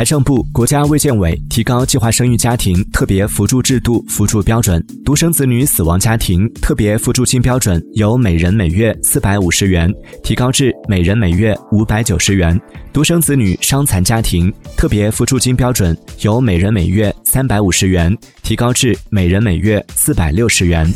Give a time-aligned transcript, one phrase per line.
[0.00, 9.92] 财政部、国家卫健委提高计划生育家庭特别扶助制度扶助标准，独生子女死亡家庭特别扶助金标准由每人每月四百五十元
[10.24, 12.56] 提高至每人每月五百九十元；
[12.94, 20.90] 独生子女伤残家庭特别扶助金标准由每人每月三百五十元提高至每人每月四百六十元。